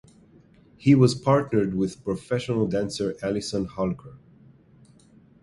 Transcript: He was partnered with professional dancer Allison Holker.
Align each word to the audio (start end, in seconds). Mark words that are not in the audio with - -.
He 0.77 0.95
was 0.95 1.13
partnered 1.13 1.75
with 1.75 2.03
professional 2.03 2.65
dancer 2.65 3.13
Allison 3.21 3.65
Holker. 3.65 4.17